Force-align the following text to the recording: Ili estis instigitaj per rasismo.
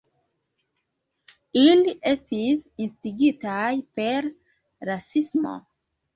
Ili 1.63 1.93
estis 2.13 2.65
instigitaj 2.87 3.69
per 4.01 4.31
rasismo. 4.93 5.55